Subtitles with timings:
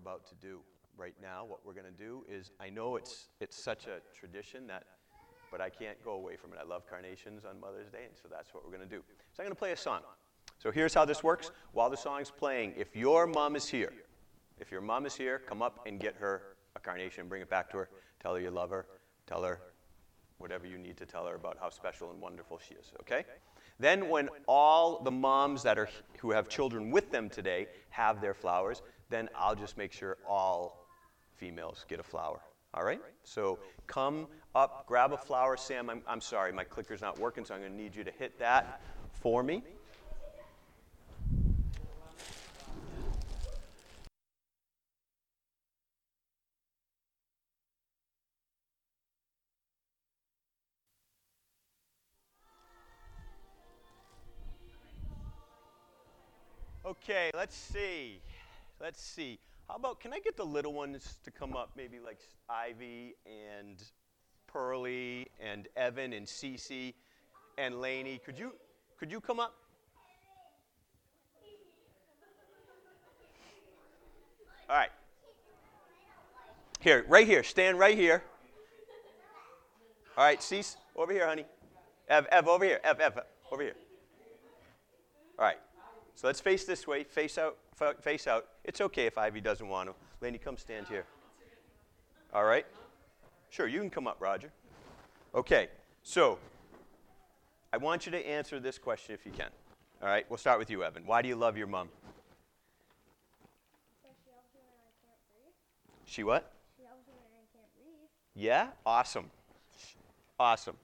[0.00, 0.60] about to do.
[0.96, 4.66] Right now, what we're going to do is I know it's, it's such a tradition
[4.66, 4.84] that,
[5.50, 6.58] but I can't go away from it.
[6.60, 9.02] I love carnations on Mother's Day, and so that's what we're going to do.
[9.32, 10.00] So I'm going to play a song.
[10.58, 11.52] So here's how this works.
[11.72, 13.92] While the song's playing, if your mom is here,
[14.58, 16.42] if your mom is here, come up and get her
[16.76, 17.88] a carnation, bring it back to her.
[18.20, 18.86] Tell her you love her.
[19.26, 19.60] Tell her
[20.36, 23.24] whatever you need to tell her about how special and wonderful she is, okay?
[23.78, 25.88] Then when all the moms that are
[26.18, 30.86] who have children with them today have their flowers, then I'll just make sure all
[31.36, 32.40] females get a flower.
[32.72, 33.00] All right?
[33.24, 35.56] So come up, grab a flower.
[35.56, 38.12] Sam, I'm, I'm sorry, my clicker's not working, so I'm going to need you to
[38.12, 38.80] hit that
[39.12, 39.62] for me.
[56.86, 58.20] Okay, let's see.
[58.80, 59.38] Let's see.
[59.68, 63.76] How about, can I get the little ones to come up, maybe like Ivy and
[64.46, 66.94] Pearlie and Evan and Cece
[67.58, 68.18] and Laney?
[68.24, 68.54] Could you,
[68.98, 69.54] could you come up?
[74.70, 74.90] All right.
[76.80, 77.42] Here, right here.
[77.42, 78.22] Stand right here.
[80.16, 81.44] All right, Cece, over here, honey.
[82.08, 82.80] Ev, Ev, over here.
[82.82, 83.18] Ev, Ev,
[83.52, 83.76] over here.
[85.38, 85.58] All right.
[86.20, 87.56] So let's face this way, face out,
[88.02, 88.46] face out.
[88.62, 89.94] It's okay if Ivy doesn't want to.
[90.20, 91.06] Laney, come stand here.
[92.34, 92.66] All right?
[93.48, 94.52] Sure, you can come up, Roger.
[95.34, 95.68] Okay,
[96.02, 96.38] so
[97.72, 99.48] I want you to answer this question if you can.
[100.02, 101.06] All right, we'll start with you, Evan.
[101.06, 101.88] Why do you love your mom?
[106.04, 106.52] She what?
[106.76, 108.10] She helps me when I can't breathe.
[108.34, 108.66] Yeah?
[108.84, 109.30] Awesome.
[110.38, 110.76] Awesome.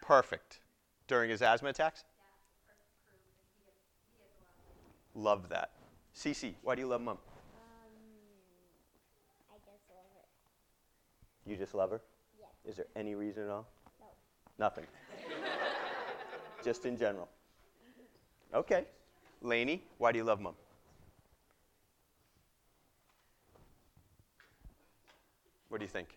[0.00, 0.60] Perfect.
[1.08, 2.04] During his asthma attacks?
[5.18, 5.70] Love that.
[6.14, 7.16] Cece, why do you love mom?
[7.16, 7.18] Um,
[9.50, 11.50] I just love her.
[11.50, 12.00] You just love her?
[12.38, 12.50] Yes.
[12.64, 13.66] Is there any reason at all?
[13.98, 14.06] No.
[14.60, 14.84] Nothing.
[16.64, 17.28] just in general.
[18.54, 18.84] Okay.
[19.42, 20.54] Laney, why do you love mom?
[25.68, 26.16] What do you think?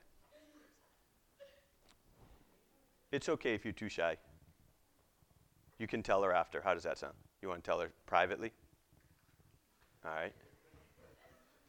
[3.12, 4.16] It's okay if you're too shy.
[5.80, 6.62] You can tell her after.
[6.62, 7.16] How does that sound?
[7.42, 8.52] You want to tell her privately?
[10.04, 10.34] All right.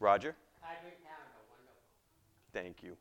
[0.01, 0.35] Roger?
[0.65, 1.83] I drink wonderful.
[2.53, 2.97] Thank you.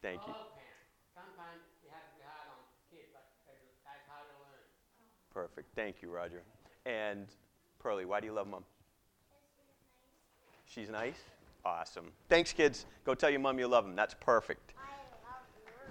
[0.00, 0.32] Thank you.
[0.32, 0.90] All parents.
[1.14, 4.62] Sometimes you have to be hard on kids, but that's that's how you learn.
[5.34, 5.68] Perfect.
[5.74, 6.42] Thank you, Roger.
[6.86, 7.26] And
[7.82, 8.64] Pearlie, why do you love mom?
[10.64, 11.18] She's nice?
[11.64, 12.12] Awesome.
[12.28, 12.86] Thanks, kids.
[13.04, 13.94] Go tell your mom you love them.
[13.94, 14.74] That's perfect.
[14.78, 15.82] I love her.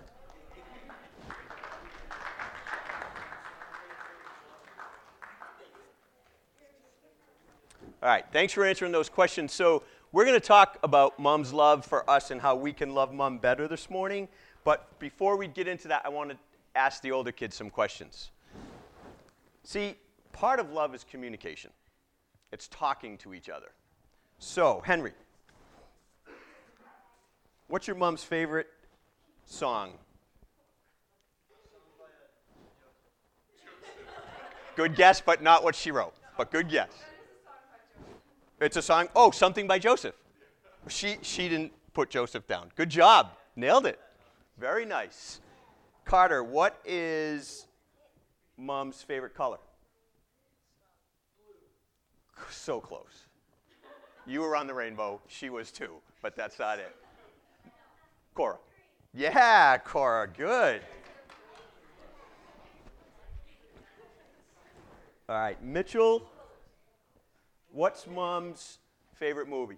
[8.01, 8.25] All right.
[8.31, 9.53] Thanks for answering those questions.
[9.53, 13.13] So, we're going to talk about mom's love for us and how we can love
[13.13, 14.27] mom better this morning.
[14.65, 16.37] But before we get into that, I want to
[16.75, 18.31] ask the older kids some questions.
[19.63, 19.95] See,
[20.33, 21.71] part of love is communication,
[22.51, 23.71] it's talking to each other.
[24.39, 25.13] So, Henry,
[27.67, 28.67] what's your mom's favorite
[29.45, 29.93] song?
[34.75, 36.13] Good guess, but not what she wrote.
[36.37, 36.89] But good guess.
[38.61, 39.09] It's a song.
[39.15, 40.13] Oh, something by Joseph.
[40.87, 42.71] She she didn't put Joseph down.
[42.75, 43.31] Good job.
[43.55, 43.99] Nailed it.
[44.59, 45.39] Very nice.
[46.05, 47.65] Carter, what is
[48.57, 49.57] mom's favorite color?
[52.51, 53.25] So close.
[54.27, 55.19] You were on the rainbow.
[55.27, 56.95] She was too, but that's not it.
[58.35, 58.57] Cora.
[59.13, 60.27] Yeah, Cora.
[60.27, 60.81] Good.
[65.27, 66.29] All right, Mitchell.
[67.71, 68.79] What's mom's
[69.15, 69.77] favorite movie?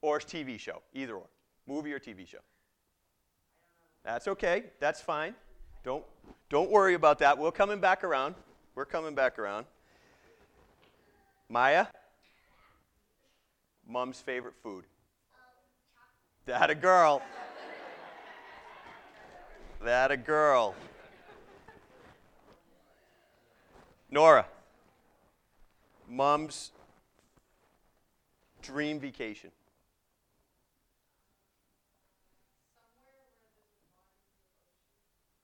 [0.00, 1.26] Or TV show, either or.
[1.66, 2.38] Movie or TV show.
[4.04, 4.64] That's okay.
[4.80, 5.34] That's fine.
[5.82, 6.04] Don't
[6.50, 7.38] don't worry about that.
[7.38, 8.34] We're coming back around.
[8.74, 9.66] We're coming back around.
[11.48, 11.86] Maya?
[13.86, 14.84] Mom's favorite food.
[16.46, 17.22] That a girl.
[19.82, 20.74] That a girl.
[24.14, 24.46] Nora.
[26.08, 26.70] Mom's
[28.62, 29.50] dream vacation.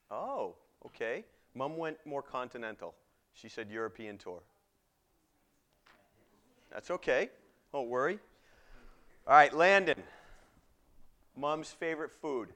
[0.08, 0.54] Oh,
[0.86, 1.24] okay.
[1.56, 2.94] Mom went more continental.
[3.34, 4.38] She said European tour.
[6.72, 7.30] That's okay.
[7.72, 8.20] Don't worry.
[9.26, 10.00] All right, Landon.
[11.36, 12.50] Mom's favorite food.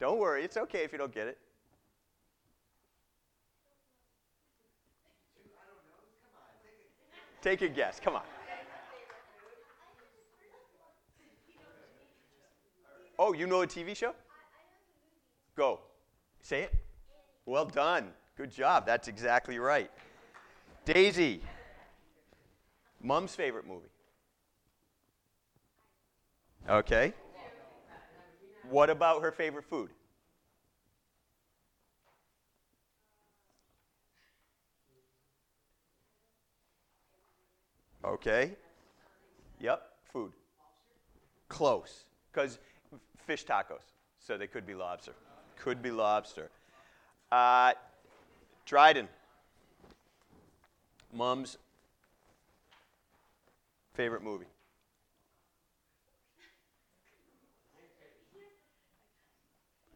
[0.00, 1.38] Don't worry, it's okay if you don't get it.
[7.42, 8.00] Take a guess.
[8.00, 8.22] Come on.
[13.18, 14.14] Oh, you know a TV show?
[15.54, 15.80] Go.
[16.40, 16.74] Say it.
[17.44, 18.08] Well done.
[18.36, 18.86] Good job.
[18.86, 19.90] That's exactly right.
[20.86, 21.42] Daisy.
[23.02, 23.90] Mom's favorite movie.
[26.68, 27.12] Okay.
[28.70, 29.90] What about her favorite food?
[38.04, 38.52] Okay.
[39.58, 39.82] Yep,
[40.12, 40.32] food.
[41.48, 42.04] Close.
[42.32, 42.58] Because
[43.26, 43.82] fish tacos.
[44.20, 45.12] So they could be lobster.
[45.56, 46.48] Could be lobster.
[47.32, 47.72] Uh,
[48.66, 49.08] Dryden.
[51.12, 51.58] Mom's
[53.94, 54.46] favorite movie.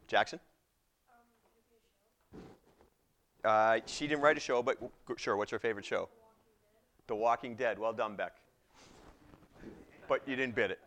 [0.06, 0.40] Jackson?
[3.44, 4.78] Uh, she didn't write a show, but
[5.16, 6.08] sure, what's her favorite show?
[7.06, 7.78] The Walking Dead.
[7.78, 8.36] Well done, Beck.
[10.08, 10.80] But you didn't bid it.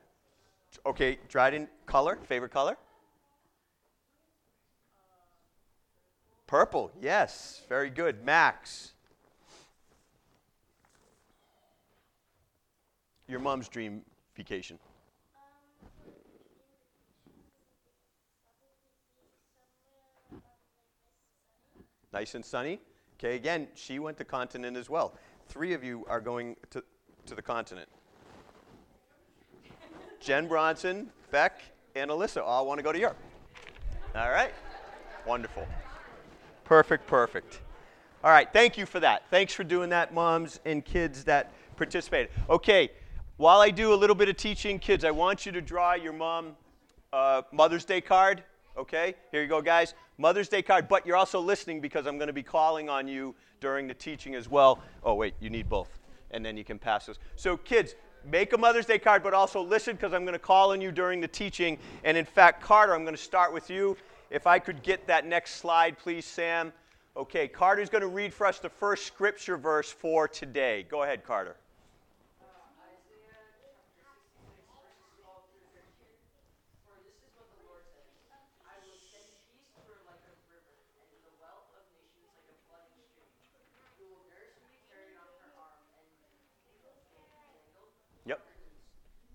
[0.86, 2.18] Okay, Dryden, color?
[2.24, 2.78] Favorite color?
[6.48, 7.62] Purple, yes.
[7.68, 8.24] Very good.
[8.24, 8.94] Max.
[13.28, 14.02] Your mom's dream
[14.36, 14.80] vacation.
[22.14, 22.80] Nice and sunny.
[23.20, 25.16] Okay, again, she went to continent as well.
[25.50, 26.84] Three of you are going to,
[27.26, 27.90] to the continent.
[30.20, 31.62] Jen Bronson, Beck,
[31.96, 33.18] and Alyssa all want to go to Europe.
[34.16, 34.54] All right?
[35.26, 35.68] Wonderful.
[36.64, 37.62] Perfect, perfect.
[38.24, 39.24] All right, thank you for that.
[39.30, 42.30] Thanks for doing that, moms and kids that participated.
[42.50, 42.90] Okay,
[43.38, 46.14] while I do a little bit of teaching, kids, I want you to draw your
[46.14, 46.56] mom
[47.14, 48.44] uh, Mother's Day card.
[48.78, 49.94] Okay, here you go, guys.
[50.18, 53.36] Mother's Day card, but you're also listening because I'm going to be calling on you
[53.60, 54.80] during the teaching as well.
[55.04, 56.00] Oh, wait, you need both.
[56.32, 57.20] And then you can pass those.
[57.36, 60.72] So, kids, make a Mother's Day card, but also listen because I'm going to call
[60.72, 61.78] on you during the teaching.
[62.04, 63.96] And in fact, Carter, I'm going to start with you.
[64.30, 66.74] If I could get that next slide, please, Sam.
[67.16, 70.86] Okay, Carter's going to read for us the first scripture verse for today.
[70.90, 71.56] Go ahead, Carter.
[72.78, 73.42] Isaiah
[73.98, 76.14] chapter 66, verses 12 through 13.
[76.86, 78.06] For this is what the Lord says
[78.70, 82.58] I will send peace through like a river, and the wealth of nations like a
[82.70, 83.34] flooding stream.
[83.98, 86.06] You will nurse and be carried on her arm, and
[86.86, 87.98] dangled.
[88.30, 88.46] Yep.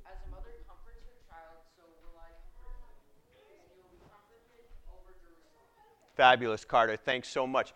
[0.07, 2.31] As a mother comforts her child, so will I
[2.63, 3.43] comfort you.
[3.43, 5.67] And you will be comforted over Jerusalem.
[6.15, 6.97] Fabulous, Carter.
[6.97, 7.73] Thanks so much.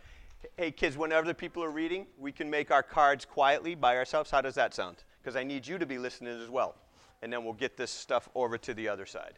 [0.56, 4.30] Hey, kids, whenever the people are reading, we can make our cards quietly by ourselves.
[4.30, 4.96] How does that sound?
[5.22, 6.76] Because I need you to be listening as well.
[7.22, 9.34] And then we'll get this stuff over to the other side.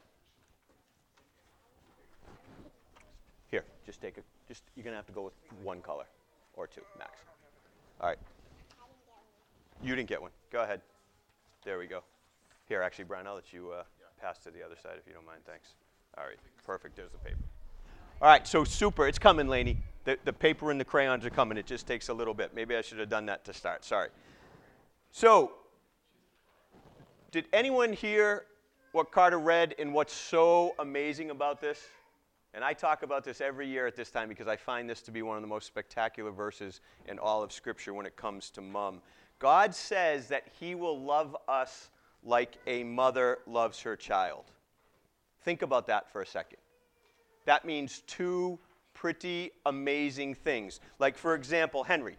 [3.50, 6.04] Here, just take a, just, you're going to have to go with one color
[6.54, 7.20] or two, max.
[8.00, 8.18] All right.
[9.82, 10.32] You didn't get one.
[10.52, 10.82] Go ahead.
[11.64, 12.02] There we go.
[12.66, 13.84] Here, actually, Brian, I'll let you uh,
[14.20, 15.40] pass to the other side if you don't mind.
[15.46, 15.68] Thanks.
[16.18, 16.38] All right.
[16.66, 16.96] Perfect.
[16.96, 17.38] There's the paper.
[18.20, 19.06] All right, so super.
[19.06, 19.76] It's coming, Laney.
[20.02, 21.56] The, the paper and the crayons are coming.
[21.56, 22.52] It just takes a little bit.
[22.52, 23.84] Maybe I should have done that to start.
[23.84, 24.08] Sorry.
[25.12, 25.52] So,
[27.30, 28.46] did anyone hear
[28.90, 31.80] what Carter read and what's so amazing about this?
[32.54, 35.12] And I talk about this every year at this time because I find this to
[35.12, 38.60] be one of the most spectacular verses in all of Scripture when it comes to
[38.60, 39.00] mom.
[39.38, 41.90] God says that He will love us
[42.24, 44.46] like a mother loves her child.
[45.44, 46.58] Think about that for a second.
[47.48, 48.58] That means two
[48.92, 50.80] pretty amazing things.
[50.98, 52.18] Like, for example, Henry.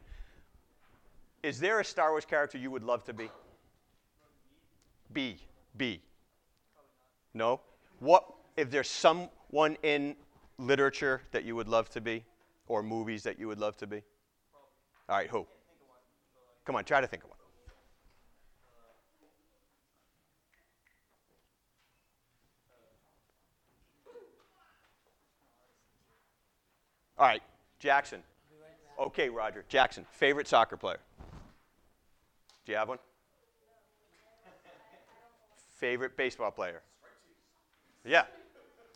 [1.43, 3.29] Is there a Star Wars character you would love to be?
[5.13, 5.37] B.
[5.77, 6.01] B.
[7.35, 7.61] No?
[7.99, 8.25] What
[8.57, 10.15] if there's someone in
[10.57, 12.25] literature that you would love to be?
[12.67, 14.01] Or movies that you would love to be?
[15.07, 15.45] All right, who?
[16.65, 17.39] Come on, try to think of one.
[27.19, 27.43] All right,
[27.79, 28.23] Jackson.
[28.97, 29.65] Okay, Roger.
[29.67, 30.99] Jackson, favorite soccer player?
[32.65, 32.97] Do you have one?
[35.77, 36.81] Favorite baseball player?
[38.05, 38.23] Yeah.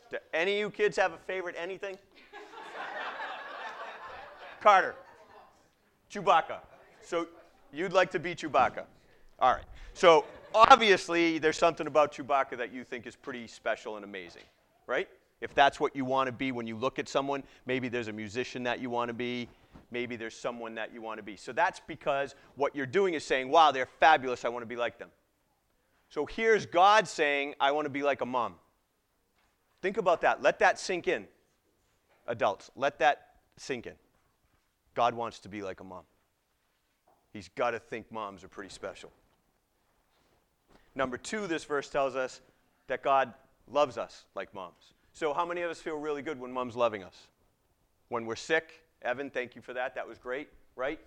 [0.10, 1.98] Do any of you kids have a favorite anything?
[4.62, 4.96] Carter.
[6.10, 6.60] Chewbacca.
[7.03, 7.27] So
[7.74, 8.84] you'd like to be Chewbacca.
[9.39, 9.65] All right.
[9.94, 10.24] So
[10.56, 14.44] obviously, there's something about Chewbacca that you think is pretty special and amazing,
[14.88, 15.10] right?
[15.42, 18.13] If that's what you want to be when you look at someone, maybe there's a
[18.13, 19.50] musician that you want to be,
[19.92, 21.36] maybe there's someone that you want to be.
[21.36, 24.75] So that's because what you're doing is saying, wow, they're fabulous, I want to be
[24.75, 25.10] like them.
[26.10, 28.56] So here's God saying, I want to be like a mom.
[29.82, 30.42] Think about that.
[30.42, 31.28] Let that sink in.
[32.28, 33.94] Adults, let that sink in.
[34.94, 36.04] God wants to be like a mom.
[37.34, 39.12] He's got to think moms are pretty special.
[40.96, 42.42] Number two, this verse tells us
[42.88, 43.34] that God
[43.68, 44.94] loves us like moms.
[45.15, 47.27] So, how many of us feel really good when mom's loving us?
[48.10, 49.93] When we're sick, Evan, thank you for that.
[49.93, 51.00] That was great, right?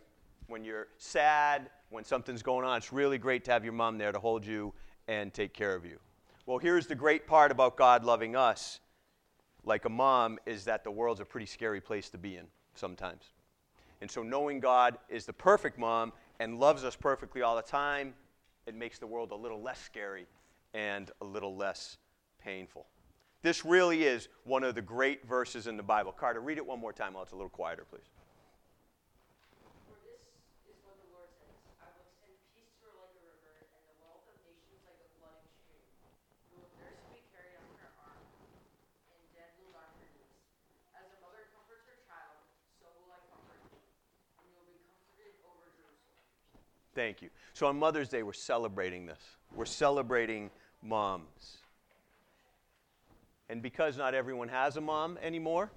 [0.47, 4.13] When you're sad, when something's going on, it's really great to have your mom there
[4.13, 4.73] to hold you
[5.09, 5.99] and take care of you.
[6.47, 8.79] Well, here's the great part about God loving us
[9.65, 12.47] like a mom is that the world's a pretty scary place to be in
[12.77, 13.25] sometimes.
[14.01, 18.15] And so, knowing God is the perfect mom and loves us perfectly all the time,
[18.67, 20.27] it makes the world a little less scary
[20.75, 21.99] and a little less
[22.41, 22.87] painful.
[23.47, 26.11] This really is one of the great verses in the Bible.
[26.11, 28.11] Carter, read it one more time while it's a little quieter, please.
[29.87, 30.19] For this
[30.67, 33.87] is what the Lord says I will extend peace to her like a river, and
[33.87, 35.87] the wealth of nations like a flooding stream.
[36.51, 38.19] You will nurse be carried on her arm,
[39.15, 40.43] and deadly on her knees.
[40.99, 42.43] As a mother comforts her child,
[42.83, 43.79] so will I comfort you,
[44.43, 46.19] and you will be comforted over Jerusalem.
[46.99, 47.31] Thank you.
[47.55, 49.23] So on Mother's Day, we're celebrating this.
[49.55, 50.51] We're celebrating
[50.83, 51.63] moms.
[53.49, 55.71] And because not everyone has a mom anymore,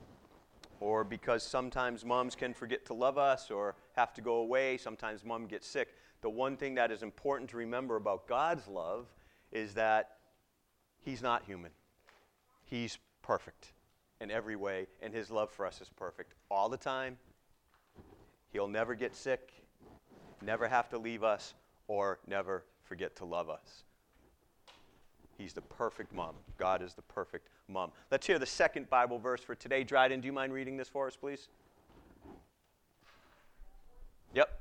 [0.79, 5.23] or because sometimes moms can forget to love us or have to go away, sometimes
[5.23, 5.89] mom gets sick,
[6.21, 9.07] the one thing that is important to remember about God's love
[9.51, 10.17] is that
[11.01, 11.71] He's not human.
[12.65, 13.73] He's perfect
[14.19, 17.17] in every way, and His love for us is perfect all the time.
[18.51, 19.51] He'll never get sick,
[20.41, 21.53] never have to leave us,
[21.87, 23.83] or never forget to love us.
[25.37, 26.35] He's the perfect mom.
[26.57, 27.91] God is the perfect mom.
[28.11, 29.83] Let's hear the second Bible verse for today.
[29.83, 31.47] Dryden, do you mind reading this for us, please?
[34.33, 34.59] Yep.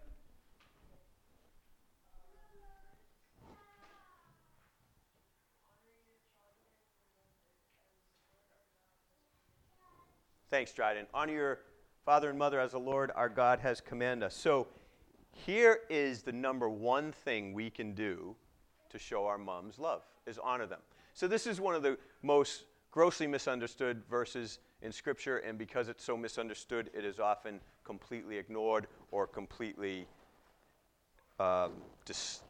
[10.51, 11.07] Thanks, Dryden.
[11.13, 11.61] Honor your
[12.05, 14.35] father and mother as the Lord our God has commanded us.
[14.35, 14.67] So,
[15.47, 18.35] here is the number one thing we can do
[18.91, 20.81] to show our moms love is honor them.
[21.15, 26.05] So this is one of the most grossly misunderstood verses in scripture and because it's
[26.05, 30.07] so misunderstood it is often completely ignored or completely
[31.41, 31.73] um,
[32.05, 32.43] dis-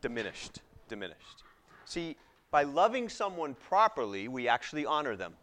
[0.00, 1.42] diminished diminished
[1.84, 2.16] see
[2.50, 5.34] by loving someone properly we actually honor them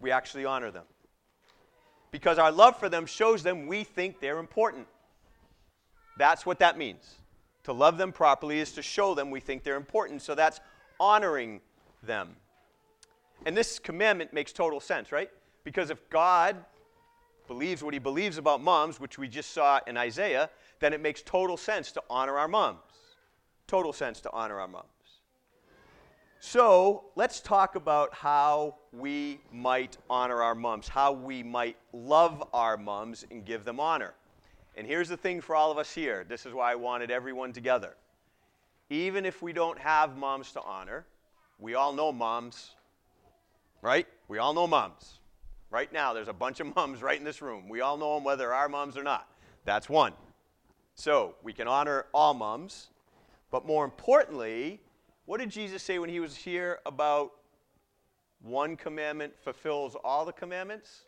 [0.00, 0.84] we actually honor them
[2.10, 4.86] because our love for them shows them we think they're important
[6.20, 7.14] that's what that means.
[7.64, 10.20] To love them properly is to show them we think they're important.
[10.20, 10.60] So that's
[11.00, 11.62] honoring
[12.02, 12.36] them.
[13.46, 15.30] And this commandment makes total sense, right?
[15.64, 16.56] Because if God
[17.48, 21.22] believes what he believes about moms, which we just saw in Isaiah, then it makes
[21.22, 22.78] total sense to honor our moms.
[23.66, 24.86] Total sense to honor our moms.
[26.42, 32.78] So let's talk about how we might honor our moms, how we might love our
[32.78, 34.14] moms and give them honor.
[34.76, 37.52] And here's the thing for all of us here this is why I wanted everyone
[37.52, 37.94] together.
[38.88, 41.04] Even if we don't have moms to honor,
[41.58, 42.70] we all know moms,
[43.82, 44.06] right?
[44.28, 45.18] We all know moms.
[45.70, 47.68] Right now, there's a bunch of moms right in this room.
[47.68, 49.28] We all know them whether our moms or not.
[49.64, 50.12] That's one.
[50.94, 52.88] So we can honor all moms.
[53.50, 54.80] But more importantly,
[55.24, 57.32] what did Jesus say when he was here about
[58.42, 61.04] one commandment fulfills all the commandments?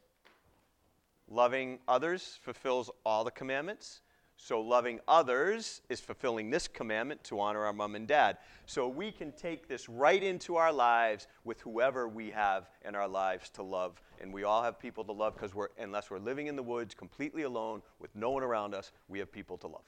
[1.28, 4.02] Loving others fulfills all the commandments.
[4.36, 8.38] So, loving others is fulfilling this commandment to honor our mom and dad.
[8.66, 13.06] So, we can take this right into our lives with whoever we have in our
[13.06, 14.02] lives to love.
[14.20, 16.92] And we all have people to love because we're, unless we're living in the woods
[16.92, 19.84] completely alone with no one around us, we have people to love.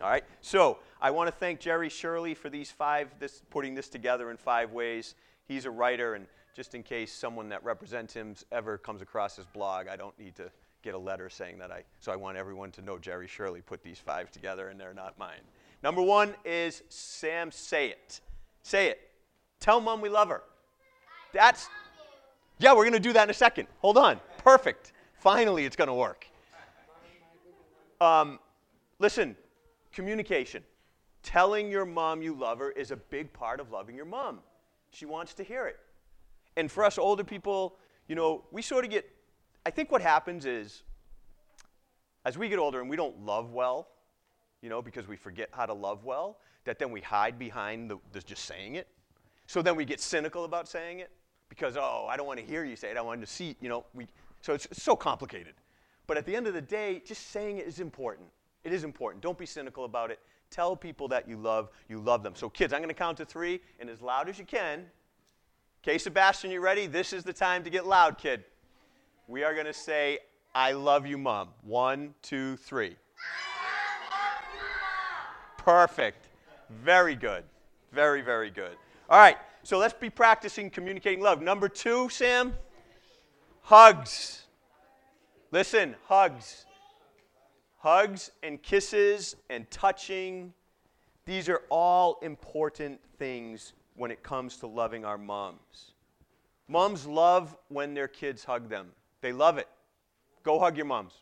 [0.00, 0.24] All right?
[0.40, 4.38] So, I want to thank Jerry Shirley for these five, this, putting this together in
[4.38, 5.14] five ways.
[5.44, 9.46] He's a writer, and just in case someone that represents him ever comes across his
[9.46, 10.50] blog, I don't need to
[10.82, 13.82] get a letter saying that I, so I want everyone to know Jerry Shirley put
[13.82, 15.40] these five together and they're not mine.
[15.82, 18.20] Number one is Sam, say it.
[18.62, 19.10] Say it.
[19.60, 20.42] Tell mom we love her.
[21.32, 21.68] That's,
[22.58, 23.68] yeah, we're going to do that in a second.
[23.78, 24.20] Hold on.
[24.38, 24.92] Perfect.
[25.14, 26.26] Finally, it's going to work.
[28.00, 28.38] Um,
[28.98, 29.36] listen,
[29.92, 30.64] communication.
[31.22, 34.40] Telling your mom you love her is a big part of loving your mom.
[34.90, 35.78] She wants to hear it.
[36.56, 37.76] And for us older people,
[38.08, 39.08] you know, we sort of get
[39.64, 40.82] I think what happens is,
[42.24, 43.88] as we get older and we don't love well,
[44.60, 47.98] you know, because we forget how to love well, that then we hide behind the,
[48.12, 48.88] the just saying it.
[49.46, 51.10] So then we get cynical about saying it
[51.48, 52.96] because, oh, I don't want to hear you say it.
[52.96, 54.06] I want to see, you know, we,
[54.40, 55.54] so it's, it's so complicated.
[56.06, 58.28] But at the end of the day, just saying it is important.
[58.64, 59.22] It is important.
[59.22, 60.20] Don't be cynical about it.
[60.50, 62.34] Tell people that you love, you love them.
[62.36, 64.84] So, kids, I'm going to count to three, and as loud as you can.
[65.82, 66.86] Okay, Sebastian, you ready?
[66.86, 68.44] This is the time to get loud, kid.
[69.32, 70.18] We are going to say,
[70.54, 71.48] I love you, mom.
[71.62, 72.96] One, two, three.
[75.56, 76.26] Perfect.
[76.68, 77.42] Very good.
[77.92, 78.76] Very, very good.
[79.08, 81.40] All right, so let's be practicing communicating love.
[81.40, 82.52] Number two, Sam,
[83.62, 84.42] hugs.
[85.50, 86.66] Listen, hugs.
[87.78, 90.52] Hugs and kisses and touching.
[91.24, 95.92] These are all important things when it comes to loving our moms.
[96.68, 98.88] Moms love when their kids hug them,
[99.22, 99.68] they love it.
[100.42, 101.14] Go hug your moms.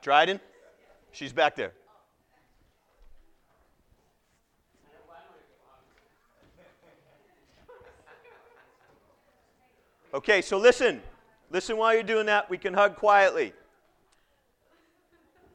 [0.00, 0.40] Dryden?
[1.10, 1.72] She's back there.
[10.14, 11.02] Okay, so listen.
[11.50, 12.48] Listen while you're doing that.
[12.48, 13.52] We can hug quietly.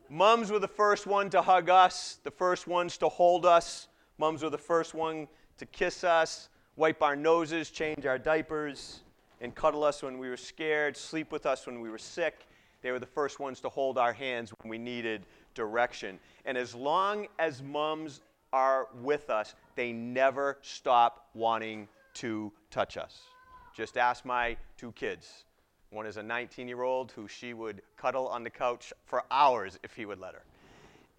[0.10, 3.88] Mums were the first one to hug us, the first ones to hold us.
[4.18, 9.02] Mums were the first one to kiss us, wipe our noses, change our diapers,
[9.42, 12.46] and cuddle us when we were scared, sleep with us when we were sick.
[12.82, 16.20] They were the first ones to hold our hands when we needed direction.
[16.46, 18.22] And as long as mums
[18.54, 23.22] are with us, they never stop wanting to touch us.
[23.76, 25.46] Just ask my two kids.
[25.92, 29.78] One is a 19 year old who she would cuddle on the couch for hours
[29.84, 30.44] if he would let her.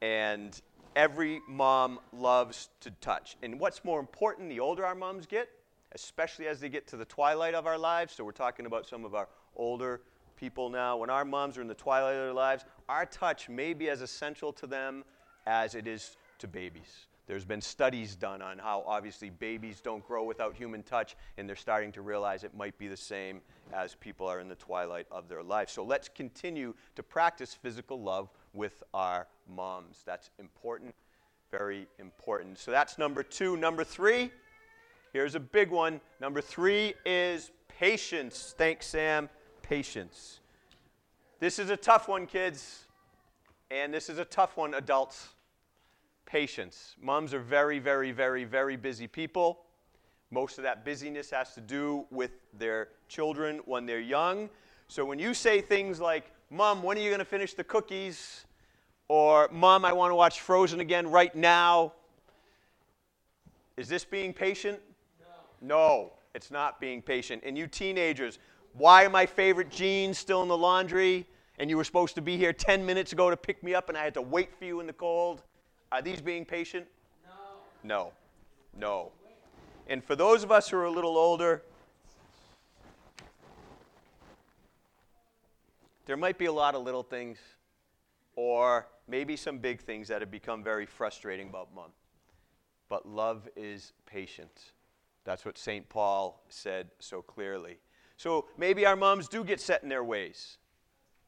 [0.01, 0.61] And
[0.97, 3.37] every mom loves to touch.
[3.43, 5.49] And what's more important, the older our moms get,
[5.93, 9.05] especially as they get to the twilight of our lives, so we're talking about some
[9.05, 10.01] of our older
[10.37, 13.75] people now, when our moms are in the twilight of their lives, our touch may
[13.75, 15.05] be as essential to them
[15.47, 17.07] as it is to babies.
[17.29, 21.55] There's been studies done on how obviously babies don't grow without human touch, and they're
[21.55, 23.41] starting to realize it might be the same
[23.73, 25.71] as people are in the twilight of their life.
[25.71, 30.03] So let's continue to practice physical love with our moms.
[30.05, 30.95] That's important,
[31.51, 32.59] very important.
[32.59, 33.57] So that's number two.
[33.57, 34.31] Number three,
[35.13, 36.01] here's a big one.
[36.21, 38.55] Number three is patience.
[38.57, 39.29] Thanks, Sam.
[39.63, 40.41] Patience.
[41.41, 42.85] This is a tough one, kids,
[43.71, 45.31] and this is a tough one, adults
[46.25, 46.97] patience.
[47.01, 49.65] Moms are very, very, very, very busy people.
[50.31, 54.49] Most of that busyness has to do with their children when they're young.
[54.89, 58.47] So when you say things like, Mom, when are you going to finish the cookies?
[59.13, 61.93] Or, Mom, I want to watch Frozen again right now.
[63.77, 64.81] Is this being patient?
[65.61, 65.77] No.
[65.77, 67.43] No, it's not being patient.
[67.45, 68.39] And you teenagers,
[68.73, 71.27] why are my favorite jeans still in the laundry?
[71.59, 73.99] And you were supposed to be here 10 minutes ago to pick me up, and
[73.99, 75.43] I had to wait for you in the cold.
[75.93, 76.87] Are these being patient?
[77.27, 77.33] No.
[77.85, 78.13] No.
[78.81, 79.13] No.
[79.89, 81.61] And for those of us who are a little older,
[86.07, 87.37] there might be a lot of little things
[88.37, 91.91] or maybe some big things that have become very frustrating about mom.
[92.89, 94.73] But love is patient.
[95.25, 95.89] That's what St.
[95.89, 97.79] Paul said so clearly.
[98.17, 100.59] So maybe our moms do get set in their ways.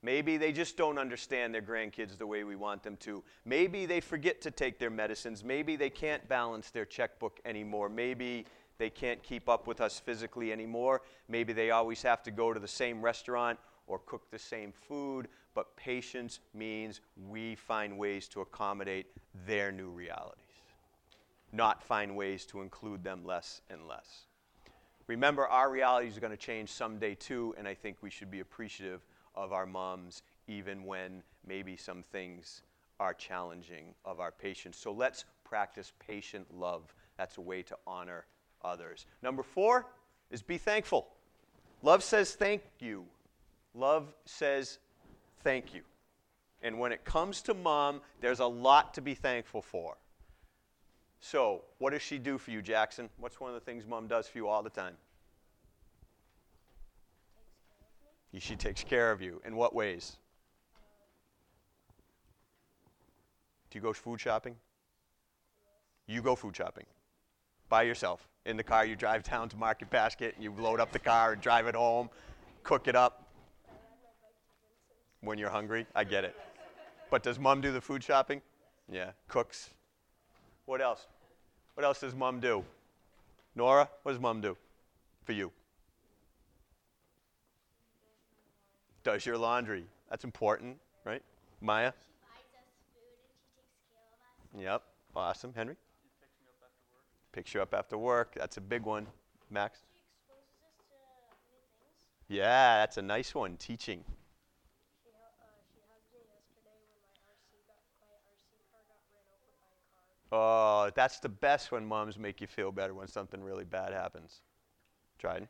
[0.03, 3.25] Maybe they just don't understand their grandkids the way we want them to.
[3.47, 5.43] Maybe they forget to take their medicines.
[5.43, 7.89] Maybe they can't balance their checkbook anymore.
[7.89, 8.45] Maybe
[8.77, 11.01] they can't keep up with us physically anymore.
[11.29, 15.29] Maybe they always have to go to the same restaurant or cook the same food.
[15.55, 19.07] But patience means we find ways to accommodate
[19.47, 20.63] their new realities,
[21.53, 24.27] not find ways to include them less and less.
[25.07, 28.41] Remember, our realities are going to change someday too, and I think we should be
[28.41, 32.63] appreciative of our moms, even when maybe some things
[32.99, 34.79] are challenging of our patience.
[34.79, 36.95] So let's practice patient love.
[37.19, 38.25] That's a way to honor
[38.65, 39.07] others.
[39.23, 39.87] Number four
[40.31, 41.09] is be thankful.
[41.83, 43.05] Love says thank you.
[43.75, 44.79] Love says
[45.43, 45.83] thank you.
[46.63, 49.97] And when it comes to mom, there's a lot to be thankful for.
[51.21, 53.09] So, what does she do for you, Jackson?
[53.19, 54.95] What's one of the things mom does for you all the time?
[58.39, 59.41] She takes care of you.
[59.47, 60.17] In what ways?
[63.71, 64.57] Do you go food shopping?
[66.07, 66.87] You go food shopping
[67.69, 68.29] by yourself.
[68.45, 71.33] In the car, you drive down to Market Basket, and you load up the car
[71.33, 72.11] and drive it home,
[72.63, 73.24] cook it up.
[75.25, 76.37] When you're hungry, I get it.
[77.11, 78.43] But does mom do the food shopping?
[78.91, 79.71] Yeah, cooks.
[80.67, 81.07] What else?
[81.75, 82.65] What else does mom do?
[83.55, 84.57] Nora, what does mom do
[85.25, 85.51] for you?
[89.05, 89.85] does your laundry.
[90.11, 91.23] That's important, right?
[91.61, 91.93] Maya?
[91.93, 94.83] buys us food and she takes care of us.
[94.83, 94.83] Yep.
[95.15, 95.53] Awesome.
[95.55, 95.77] Henry?
[97.33, 98.35] Picks you up after work.
[98.35, 99.07] That's a big one.
[99.51, 99.81] Max?
[99.85, 100.97] She exposes us to
[101.45, 102.41] new things.
[102.41, 103.57] Yeah, that's a nice one.
[103.59, 104.01] Teaching.
[104.01, 109.29] She, uh, she hugged me yesterday when my RC got my RC car got ran
[109.37, 110.09] over by a car.
[110.37, 114.41] Oh, that's the best when moms make you feel better when something really bad happens.
[115.17, 115.47] Dryden?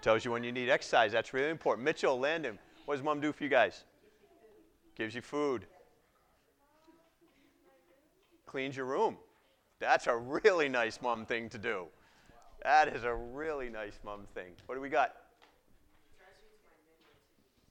[0.00, 1.12] Tells you when you need exercise.
[1.12, 1.84] That's really important.
[1.84, 3.84] Mitchell, Landon, what does mom do for you guys?
[4.96, 5.66] Gives you food.
[8.46, 9.16] Cleans your room.
[9.78, 11.86] That's a really nice mom thing to do.
[12.64, 14.54] That is a really nice mom thing.
[14.66, 15.14] What do we got?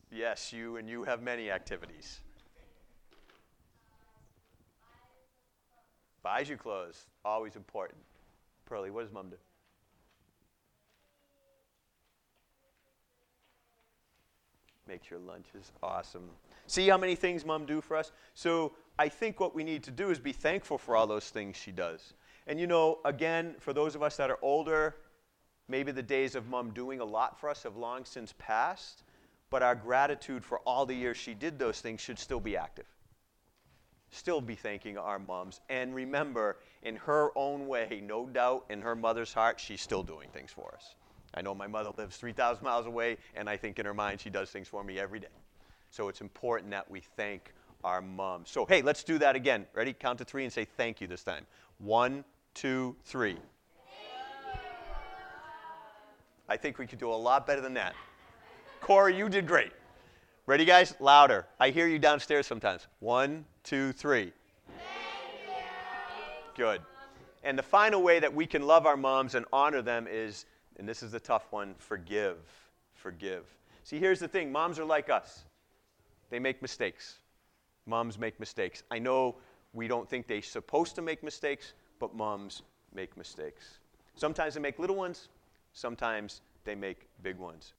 [0.09, 2.21] Yes, you and you have many activities.
[6.23, 7.05] Buys you clothes.
[7.25, 7.99] Always important.
[8.65, 9.37] Pearlie, what does mom do?
[14.87, 16.29] Makes your lunches awesome.
[16.67, 18.11] See how many things mom do for us?
[18.33, 21.55] So I think what we need to do is be thankful for all those things
[21.55, 22.13] she does.
[22.47, 24.95] And you know, again, for those of us that are older,
[25.67, 29.03] maybe the days of mom doing a lot for us have long since passed,
[29.49, 32.85] but our gratitude for all the years she did those things should still be active.
[34.11, 35.61] Still be thanking our moms.
[35.69, 40.27] And remember, in her own way, no doubt in her mother's heart, she's still doing
[40.33, 40.95] things for us.
[41.33, 44.29] I know my mother lives 3,000 miles away, and I think in her mind she
[44.29, 45.27] does things for me every day.
[45.89, 47.53] So it's important that we thank
[47.85, 48.49] our moms.
[48.49, 49.65] So, hey, let's do that again.
[49.73, 49.93] Ready?
[49.93, 51.45] Count to three and say thank you this time.
[51.79, 53.37] One, two, three.
[56.49, 57.95] I think we could do a lot better than that.
[58.81, 59.71] Corey, you did great.
[60.51, 60.93] Ready, guys?
[60.99, 61.45] Louder.
[61.61, 62.85] I hear you downstairs sometimes.
[62.99, 64.33] One, two, three.
[66.57, 66.81] Good.
[67.41, 70.45] And the final way that we can love our moms and honor them is,
[70.77, 72.35] and this is the tough one, forgive.
[72.95, 73.45] Forgive.
[73.85, 75.45] See, here's the thing moms are like us,
[76.29, 77.19] they make mistakes.
[77.85, 78.83] Moms make mistakes.
[78.91, 79.37] I know
[79.71, 83.77] we don't think they're supposed to make mistakes, but moms make mistakes.
[84.17, 85.29] Sometimes they make little ones,
[85.71, 87.71] sometimes they make big ones.